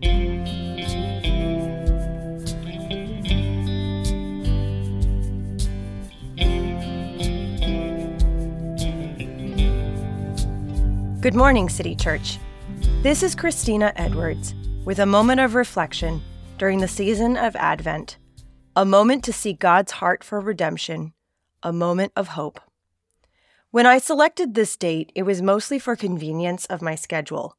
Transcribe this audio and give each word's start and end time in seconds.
Good 0.00 0.08
morning, 11.34 11.68
City 11.68 11.94
Church. 11.94 12.40
This 13.02 13.22
is 13.22 13.36
Christina 13.36 13.92
Edwards 13.94 14.56
with 14.84 14.98
a 14.98 15.06
moment 15.06 15.38
of 15.38 15.54
reflection 15.54 16.20
during 16.58 16.80
the 16.80 16.88
season 16.88 17.36
of 17.36 17.54
Advent, 17.54 18.18
a 18.74 18.84
moment 18.84 19.22
to 19.24 19.32
see 19.32 19.52
God's 19.52 19.92
heart 19.92 20.24
for 20.24 20.40
redemption, 20.40 21.12
a 21.62 21.72
moment 21.72 22.10
of 22.16 22.28
hope. 22.28 22.58
When 23.70 23.86
I 23.86 23.98
selected 23.98 24.54
this 24.54 24.76
date, 24.76 25.12
it 25.14 25.22
was 25.22 25.40
mostly 25.40 25.78
for 25.78 25.94
convenience 25.94 26.66
of 26.66 26.82
my 26.82 26.96
schedule, 26.96 27.56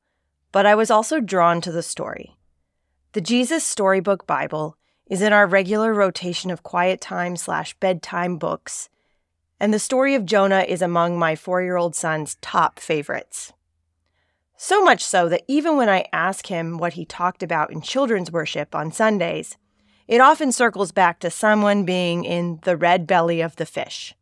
but 0.51 0.65
I 0.65 0.75
was 0.75 0.91
also 0.91 1.19
drawn 1.19 1.61
to 1.61 1.71
the 1.71 1.83
story. 1.83 2.35
The 3.13 3.21
Jesus 3.21 3.63
Storybook 3.63 4.27
Bible 4.27 4.77
is 5.07 5.21
in 5.21 5.33
our 5.33 5.47
regular 5.47 5.93
rotation 5.93 6.51
of 6.51 6.63
quiet 6.63 6.99
time 6.99 7.35
slash 7.35 7.73
bedtime 7.79 8.37
books, 8.37 8.89
and 9.59 9.73
the 9.73 9.79
story 9.79 10.15
of 10.15 10.25
Jonah 10.25 10.65
is 10.67 10.81
among 10.81 11.17
my 11.17 11.35
four 11.35 11.61
year 11.61 11.77
old 11.77 11.95
son's 11.95 12.35
top 12.41 12.79
favorites. 12.79 13.53
So 14.57 14.83
much 14.83 15.03
so 15.03 15.29
that 15.29 15.43
even 15.47 15.77
when 15.77 15.89
I 15.89 16.07
ask 16.13 16.47
him 16.47 16.77
what 16.77 16.93
he 16.93 17.05
talked 17.05 17.43
about 17.43 17.71
in 17.71 17.81
children's 17.81 18.31
worship 18.31 18.73
on 18.73 18.91
Sundays, 18.91 19.57
it 20.07 20.21
often 20.21 20.51
circles 20.51 20.91
back 20.91 21.19
to 21.19 21.29
someone 21.29 21.83
being 21.83 22.23
in 22.23 22.59
the 22.63 22.77
red 22.77 23.05
belly 23.05 23.41
of 23.41 23.55
the 23.57 23.65
fish. 23.65 24.15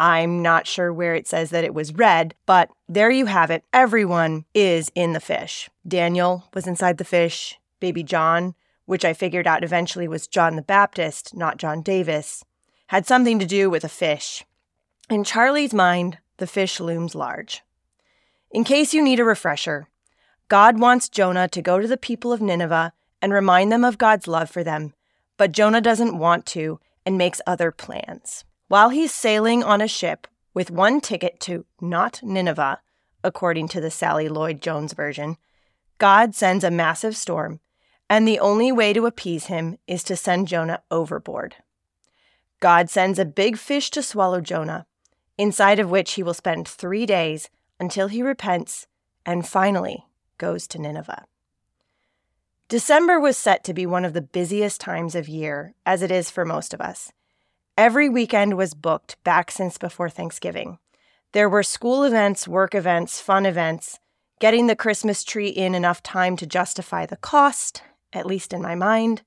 I'm 0.00 0.40
not 0.40 0.66
sure 0.66 0.90
where 0.90 1.14
it 1.14 1.28
says 1.28 1.50
that 1.50 1.62
it 1.62 1.74
was 1.74 1.92
red, 1.92 2.34
but 2.46 2.70
there 2.88 3.10
you 3.10 3.26
have 3.26 3.50
it. 3.50 3.64
Everyone 3.70 4.46
is 4.54 4.90
in 4.94 5.12
the 5.12 5.20
fish. 5.20 5.68
Daniel 5.86 6.48
was 6.54 6.66
inside 6.66 6.96
the 6.96 7.04
fish, 7.04 7.58
baby 7.80 8.02
John, 8.02 8.54
which 8.86 9.04
I 9.04 9.12
figured 9.12 9.46
out 9.46 9.62
eventually 9.62 10.08
was 10.08 10.26
John 10.26 10.56
the 10.56 10.62
Baptist, 10.62 11.36
not 11.36 11.58
John 11.58 11.82
Davis, 11.82 12.42
had 12.86 13.06
something 13.06 13.38
to 13.40 13.44
do 13.44 13.68
with 13.68 13.84
a 13.84 13.90
fish. 13.90 14.42
In 15.10 15.22
Charlie's 15.22 15.74
mind, 15.74 16.16
the 16.38 16.46
fish 16.46 16.80
looms 16.80 17.14
large. 17.14 17.60
In 18.50 18.64
case 18.64 18.94
you 18.94 19.04
need 19.04 19.20
a 19.20 19.24
refresher, 19.24 19.86
God 20.48 20.80
wants 20.80 21.10
Jonah 21.10 21.46
to 21.48 21.60
go 21.60 21.78
to 21.78 21.86
the 21.86 21.98
people 21.98 22.32
of 22.32 22.40
Nineveh 22.40 22.94
and 23.20 23.34
remind 23.34 23.70
them 23.70 23.84
of 23.84 23.98
God's 23.98 24.26
love 24.26 24.48
for 24.48 24.64
them, 24.64 24.94
but 25.36 25.52
Jonah 25.52 25.82
doesn't 25.82 26.16
want 26.16 26.46
to 26.46 26.80
and 27.04 27.18
makes 27.18 27.42
other 27.46 27.70
plans. 27.70 28.44
While 28.70 28.90
he's 28.90 29.12
sailing 29.12 29.64
on 29.64 29.80
a 29.80 29.88
ship 29.88 30.28
with 30.54 30.70
one 30.70 31.00
ticket 31.00 31.40
to 31.40 31.66
not 31.80 32.20
Nineveh, 32.22 32.80
according 33.24 33.66
to 33.66 33.80
the 33.80 33.90
Sally 33.90 34.28
Lloyd 34.28 34.62
Jones 34.62 34.92
version, 34.92 35.38
God 35.98 36.36
sends 36.36 36.62
a 36.62 36.70
massive 36.70 37.16
storm, 37.16 37.58
and 38.08 38.28
the 38.28 38.38
only 38.38 38.70
way 38.70 38.92
to 38.92 39.06
appease 39.06 39.46
him 39.46 39.76
is 39.88 40.04
to 40.04 40.14
send 40.14 40.46
Jonah 40.46 40.84
overboard. 40.88 41.56
God 42.60 42.88
sends 42.88 43.18
a 43.18 43.24
big 43.24 43.58
fish 43.58 43.90
to 43.90 44.04
swallow 44.04 44.40
Jonah, 44.40 44.86
inside 45.36 45.80
of 45.80 45.90
which 45.90 46.12
he 46.12 46.22
will 46.22 46.32
spend 46.32 46.68
three 46.68 47.06
days 47.06 47.50
until 47.80 48.06
he 48.06 48.22
repents 48.22 48.86
and 49.26 49.48
finally 49.48 50.06
goes 50.38 50.68
to 50.68 50.80
Nineveh. 50.80 51.24
December 52.68 53.18
was 53.18 53.36
set 53.36 53.64
to 53.64 53.74
be 53.74 53.84
one 53.84 54.04
of 54.04 54.12
the 54.12 54.22
busiest 54.22 54.80
times 54.80 55.16
of 55.16 55.28
year, 55.28 55.74
as 55.84 56.02
it 56.02 56.12
is 56.12 56.30
for 56.30 56.44
most 56.44 56.72
of 56.72 56.80
us. 56.80 57.10
Every 57.80 58.10
weekend 58.10 58.58
was 58.58 58.74
booked 58.74 59.16
back 59.24 59.50
since 59.50 59.78
before 59.78 60.10
Thanksgiving. 60.10 60.78
There 61.32 61.48
were 61.48 61.62
school 61.62 62.04
events, 62.04 62.46
work 62.46 62.74
events, 62.74 63.22
fun 63.22 63.46
events, 63.46 63.98
getting 64.38 64.66
the 64.66 64.76
Christmas 64.76 65.24
tree 65.24 65.48
in 65.48 65.74
enough 65.74 66.02
time 66.02 66.36
to 66.36 66.46
justify 66.46 67.06
the 67.06 67.16
cost, 67.16 67.82
at 68.12 68.26
least 68.26 68.52
in 68.52 68.60
my 68.60 68.74
mind. 68.74 69.22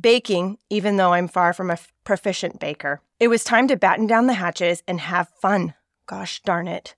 Baking, 0.00 0.58
even 0.70 0.96
though 0.96 1.12
I'm 1.12 1.28
far 1.28 1.52
from 1.52 1.70
a 1.70 1.78
proficient 2.02 2.58
baker. 2.58 3.00
It 3.20 3.28
was 3.28 3.44
time 3.44 3.68
to 3.68 3.76
batten 3.76 4.08
down 4.08 4.26
the 4.26 4.34
hatches 4.42 4.82
and 4.88 4.98
have 4.98 5.28
fun. 5.28 5.74
Gosh 6.06 6.42
darn 6.42 6.66
it. 6.66 6.96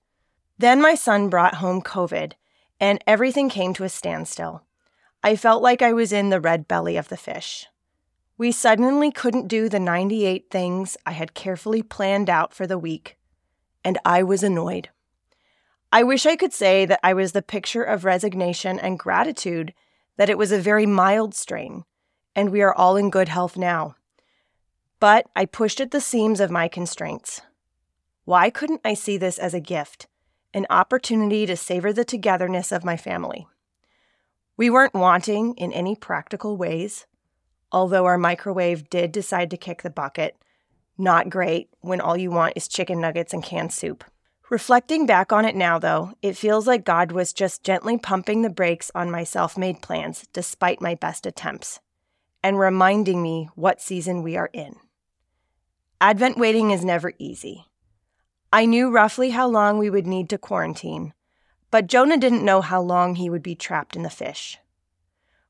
Then 0.57 0.81
my 0.81 0.95
son 0.95 1.29
brought 1.29 1.57
home 1.57 1.83
COVID, 1.83 2.31
and 2.79 3.03
everything 3.05 3.49
came 3.49 3.75
to 3.75 3.83
a 3.83 3.89
standstill. 3.89 4.63
I 5.23 5.35
felt 5.35 5.61
like 5.61 5.83
I 5.83 5.93
was 5.93 6.11
in 6.11 6.31
the 6.31 6.41
red 6.41 6.67
belly 6.67 6.97
of 6.97 7.09
the 7.09 7.17
fish. 7.17 7.67
We 8.37 8.51
suddenly 8.51 9.11
couldn't 9.11 9.47
do 9.47 9.69
the 9.69 9.79
98 9.79 10.49
things 10.49 10.97
I 11.05 11.11
had 11.11 11.33
carefully 11.33 11.81
planned 11.81 12.29
out 12.29 12.53
for 12.53 12.67
the 12.67 12.77
week, 12.77 13.17
and 13.83 13.97
I 14.03 14.23
was 14.23 14.43
annoyed. 14.43 14.89
I 15.91 16.03
wish 16.03 16.25
I 16.25 16.35
could 16.35 16.53
say 16.53 16.85
that 16.85 16.99
I 17.03 17.13
was 17.13 17.31
the 17.31 17.41
picture 17.41 17.83
of 17.83 18.03
resignation 18.03 18.79
and 18.79 18.99
gratitude, 18.99 19.73
that 20.17 20.29
it 20.29 20.37
was 20.37 20.51
a 20.51 20.59
very 20.59 20.85
mild 20.85 21.33
strain, 21.33 21.85
and 22.35 22.49
we 22.49 22.61
are 22.61 22.73
all 22.73 22.97
in 22.97 23.09
good 23.09 23.29
health 23.29 23.55
now. 23.55 23.95
But 24.99 25.27
I 25.35 25.45
pushed 25.45 25.79
at 25.79 25.91
the 25.91 26.01
seams 26.01 26.39
of 26.39 26.51
my 26.51 26.67
constraints. 26.67 27.41
Why 28.25 28.49
couldn't 28.49 28.81
I 28.83 28.95
see 28.95 29.17
this 29.17 29.37
as 29.37 29.53
a 29.53 29.59
gift? 29.59 30.07
an 30.55 30.65
opportunity 30.69 31.45
to 31.45 31.57
savor 31.57 31.91
the 31.91 32.05
togetherness 32.05 32.71
of 32.71 32.85
my 32.85 32.95
family. 32.95 33.45
We 34.55 34.69
weren't 34.69 34.93
wanting 34.93 35.53
in 35.55 35.73
any 35.73 35.97
practical 35.97 36.55
ways, 36.55 37.05
although 37.75 38.05
our 38.05 38.17
microwave 38.17 38.89
did 38.89 39.11
decide 39.11 39.51
to 39.51 39.57
kick 39.57 39.81
the 39.81 39.89
bucket. 39.89 40.37
Not 40.97 41.29
great 41.29 41.67
when 41.81 41.99
all 41.99 42.15
you 42.15 42.31
want 42.31 42.53
is 42.55 42.69
chicken 42.69 43.01
nuggets 43.01 43.33
and 43.33 43.43
canned 43.43 43.73
soup. 43.73 44.05
Reflecting 44.49 45.05
back 45.05 45.33
on 45.33 45.43
it 45.43 45.57
now, 45.57 45.77
though, 45.77 46.13
it 46.21 46.37
feels 46.37 46.67
like 46.67 46.85
God 46.85 47.11
was 47.11 47.33
just 47.33 47.65
gently 47.65 47.97
pumping 47.97 48.43
the 48.43 48.49
brakes 48.49 48.91
on 48.95 49.11
my 49.11 49.25
self 49.25 49.57
made 49.57 49.81
plans 49.81 50.25
despite 50.31 50.79
my 50.79 50.95
best 50.95 51.25
attempts, 51.25 51.81
and 52.41 52.57
reminding 52.57 53.21
me 53.21 53.49
what 53.55 53.81
season 53.81 54.23
we 54.23 54.37
are 54.37 54.49
in. 54.53 54.77
Advent 55.99 56.37
waiting 56.37 56.71
is 56.71 56.85
never 56.85 57.11
easy. 57.19 57.65
I 58.53 58.65
knew 58.65 58.89
roughly 58.89 59.31
how 59.31 59.49
long 59.49 59.77
we 59.79 59.89
would 59.89 60.07
need 60.07 60.29
to 60.29 60.37
quarantine, 60.37 61.13
but 61.71 61.87
Jonah 61.87 62.17
didn't 62.17 62.45
know 62.45 62.61
how 62.61 62.81
long 62.81 63.15
he 63.15 63.29
would 63.29 63.43
be 63.43 63.55
trapped 63.55 63.97
in 63.97 64.03
the 64.03 64.09
fish. 64.09 64.59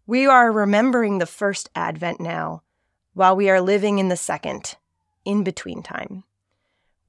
We 0.07 0.25
are 0.25 0.51
remembering 0.51 1.17
the 1.17 1.25
first 1.25 1.69
Advent 1.75 2.19
now, 2.19 2.63
while 3.13 3.35
we 3.35 3.49
are 3.49 3.61
living 3.61 3.99
in 3.99 4.09
the 4.09 4.17
second, 4.17 4.75
in 5.23 5.43
between 5.43 5.81
time. 5.81 6.23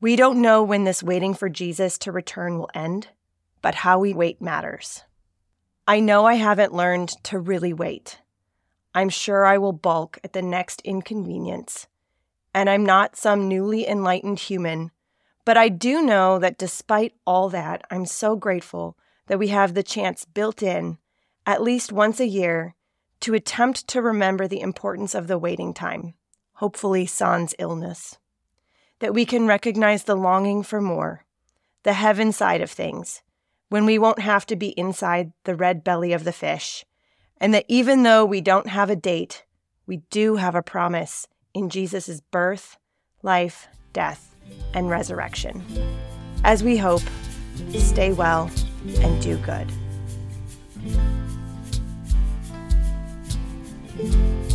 We 0.00 0.16
don't 0.16 0.40
know 0.40 0.62
when 0.62 0.84
this 0.84 1.02
waiting 1.02 1.34
for 1.34 1.48
Jesus 1.48 1.98
to 1.98 2.12
return 2.12 2.58
will 2.58 2.70
end, 2.74 3.08
but 3.62 3.76
how 3.76 3.98
we 3.98 4.14
wait 4.14 4.40
matters. 4.40 5.02
I 5.86 6.00
know 6.00 6.26
I 6.26 6.34
haven't 6.34 6.74
learned 6.74 7.10
to 7.24 7.38
really 7.38 7.72
wait. 7.72 8.20
I'm 8.94 9.08
sure 9.08 9.44
I 9.44 9.58
will 9.58 9.72
balk 9.72 10.18
at 10.24 10.32
the 10.32 10.42
next 10.42 10.80
inconvenience, 10.82 11.86
and 12.54 12.70
I'm 12.70 12.84
not 12.84 13.16
some 13.16 13.48
newly 13.48 13.86
enlightened 13.86 14.40
human 14.40 14.90
but 15.46 15.56
I 15.56 15.68
do 15.68 16.02
know 16.02 16.40
that 16.40 16.58
despite 16.58 17.14
all 17.24 17.48
that, 17.50 17.86
I'm 17.88 18.04
so 18.04 18.34
grateful 18.34 18.98
that 19.28 19.38
we 19.38 19.48
have 19.48 19.72
the 19.72 19.84
chance 19.84 20.24
built 20.24 20.60
in, 20.60 20.98
at 21.46 21.62
least 21.62 21.92
once 21.92 22.18
a 22.18 22.26
year, 22.26 22.74
to 23.20 23.34
attempt 23.34 23.86
to 23.88 24.02
remember 24.02 24.46
the 24.46 24.60
importance 24.60 25.14
of 25.14 25.26
the 25.26 25.38
waiting 25.38 25.72
time, 25.72 26.14
hopefully, 26.54 27.06
San's 27.06 27.54
illness. 27.58 28.18
That 29.00 29.14
we 29.14 29.24
can 29.24 29.46
recognize 29.46 30.04
the 30.04 30.16
longing 30.16 30.62
for 30.62 30.80
more, 30.80 31.24
the 31.82 31.92
heaven 31.92 32.32
side 32.32 32.60
of 32.60 32.70
things, 32.70 33.22
when 33.68 33.84
we 33.84 33.98
won't 33.98 34.20
have 34.20 34.46
to 34.46 34.56
be 34.56 34.68
inside 34.78 35.32
the 35.44 35.56
red 35.56 35.84
belly 35.84 36.12
of 36.12 36.24
the 36.24 36.32
fish, 36.32 36.84
and 37.38 37.52
that 37.52 37.66
even 37.68 38.02
though 38.02 38.24
we 38.24 38.40
don't 38.40 38.68
have 38.68 38.90
a 38.90 38.96
date, 38.96 39.44
we 39.86 39.98
do 40.10 40.36
have 40.36 40.54
a 40.54 40.62
promise 40.62 41.26
in 41.52 41.68
Jesus' 41.68 42.20
birth, 42.20 42.76
life, 43.22 43.68
death, 43.92 44.34
and 44.74 44.88
resurrection. 44.90 45.64
As 46.44 46.62
we 46.62 46.76
hope, 46.76 47.02
stay 47.74 48.12
well 48.12 48.50
and 49.00 49.22
do 49.22 49.36
good. 49.38 49.66
Bye. 53.96 54.45